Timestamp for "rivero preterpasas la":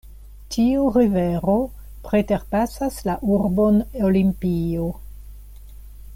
0.95-3.17